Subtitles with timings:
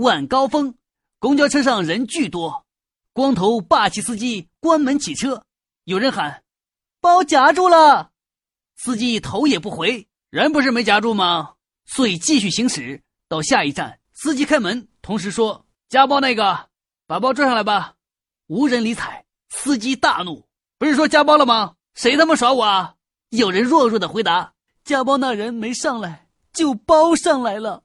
[0.00, 0.74] 晚高峰
[1.18, 2.64] 公交车上人巨多
[3.12, 5.44] 光头霸气司机关门启车
[5.84, 6.42] 有人喊
[7.02, 8.10] 包夹住了！
[8.76, 11.52] 司机头也不回人不是没夹住吗？
[11.84, 16.70] 所以继续行驶到下一站司机开门同时说夹包那个
[17.06, 17.94] 把包拽上来吧。
[18.46, 20.48] 无人理睬司机大怒
[20.78, 21.74] 不是说夹包了吗？
[21.92, 22.94] 谁他妈耍我啊？
[23.28, 27.82] 有人弱弱的回答夹包那人没上来就包上来了。